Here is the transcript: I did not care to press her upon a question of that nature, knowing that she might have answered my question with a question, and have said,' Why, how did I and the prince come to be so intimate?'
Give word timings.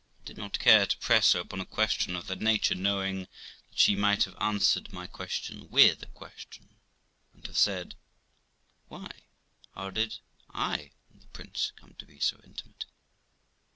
I 0.21 0.23
did 0.23 0.35
not 0.39 0.57
care 0.57 0.87
to 0.87 0.97
press 0.97 1.33
her 1.33 1.41
upon 1.41 1.61
a 1.61 1.63
question 1.67 2.15
of 2.15 2.25
that 2.25 2.41
nature, 2.41 2.73
knowing 2.73 3.27
that 3.69 3.77
she 3.77 3.95
might 3.95 4.23
have 4.23 4.35
answered 4.41 4.91
my 4.91 5.05
question 5.05 5.69
with 5.69 6.01
a 6.01 6.07
question, 6.07 6.73
and 7.35 7.45
have 7.45 7.55
said,' 7.55 7.93
Why, 8.89 9.11
how 9.75 9.91
did 9.91 10.17
I 10.55 10.93
and 11.11 11.21
the 11.21 11.27
prince 11.27 11.71
come 11.75 11.93
to 11.99 12.07
be 12.07 12.19
so 12.19 12.41
intimate?' 12.43 12.85